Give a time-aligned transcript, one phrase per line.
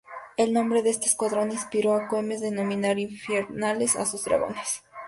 [0.35, 4.81] El nombre de este escuadrón inspiró a Güemes a denominar "infernales" a sus dragones.